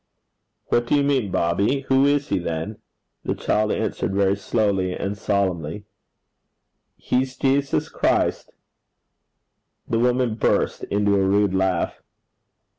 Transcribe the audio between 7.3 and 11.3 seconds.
Jesus Christ.' The woman burst into a